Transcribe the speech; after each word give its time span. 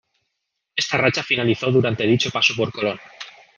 Esta 0.75 0.97
racha 0.97 1.21
finalizó 1.21 1.69
durante 1.71 2.07
dicho 2.07 2.31
paso 2.31 2.55
por 2.55 2.71
Colón. 2.71 2.99